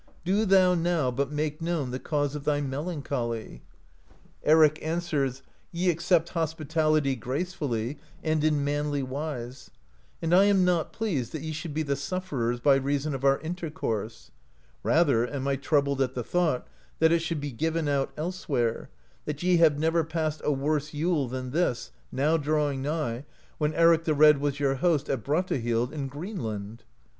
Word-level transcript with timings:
Do 0.25 0.45
thou 0.45 0.73
now 0.73 1.11
but 1.11 1.31
make 1.31 1.61
known 1.61 1.91
the 1.91 1.99
cause 1.99 2.33
of 2.33 2.43
thy 2.43 2.59
melancholy." 2.59 3.61
Eric 4.43 4.79
answers: 4.83 5.43
"Ye 5.71 5.91
accept 5.91 6.29
hospitality 6.29 7.15
gracefully, 7.15 7.99
and 8.23 8.43
in 8.43 8.63
manly 8.63 9.03
wise, 9.03 9.69
and 10.19 10.33
I 10.33 10.45
am 10.45 10.65
not 10.65 10.91
pleased 10.91 11.33
that 11.33 11.43
ye 11.43 11.51
should 11.51 11.75
be 11.75 11.83
the 11.83 11.95
sufferers 11.95 12.59
by 12.59 12.77
reason 12.77 13.13
of 13.13 13.23
our 13.23 13.37
intercourse; 13.41 14.31
rather 14.81 15.27
am 15.27 15.47
I 15.47 15.55
troubled 15.55 16.01
at 16.01 16.15
the 16.15 16.23
thought, 16.23 16.67
that 16.97 17.11
it 17.11 17.19
should 17.19 17.39
be 17.39 17.51
given 17.51 17.87
out 17.87 18.11
elsewhere, 18.17 18.89
that 19.25 19.43
ye 19.43 19.57
have 19.57 19.77
never 19.77 20.03
passed 20.03 20.41
a 20.43 20.51
worse 20.51 20.95
Yule 20.95 21.27
than 21.27 21.51
this, 21.51 21.91
now 22.11 22.37
drawing 22.37 22.81
nigh, 22.81 23.23
when 23.59 23.75
Eric 23.75 24.05
the 24.05 24.15
Red 24.15 24.39
was 24.39 24.59
your 24.59 24.77
host 24.77 25.11
at 25.11 25.23
Brattahlid 25.23 25.91
in 25.91 26.07
Greenland." 26.07 26.85